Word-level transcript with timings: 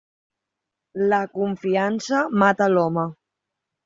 La 1.11 1.19
confiança 1.35 2.21
mata 2.45 2.71
l'home. 2.77 3.05